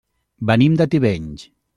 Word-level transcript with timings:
Venim 0.51 0.77
de 0.79 0.87
Tivenys. 0.95 1.45